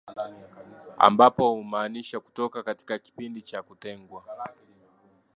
ambapo 0.97 1.53
humaanisha 1.55 2.19
kutoka 2.19 2.63
katika 2.63 2.99
kipindi 2.99 3.41
cha 3.41 3.63
kutengwa 3.63 4.23